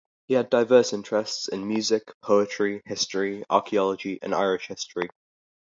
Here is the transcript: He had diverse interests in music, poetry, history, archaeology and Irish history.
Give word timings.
He 0.25 0.33
had 0.33 0.49
diverse 0.49 0.93
interests 0.93 1.47
in 1.47 1.67
music, 1.67 2.11
poetry, 2.23 2.81
history, 2.87 3.43
archaeology 3.51 4.17
and 4.23 4.33
Irish 4.33 4.65
history. 4.65 5.11